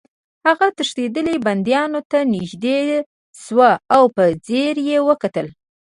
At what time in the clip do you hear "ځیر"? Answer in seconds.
4.45-4.75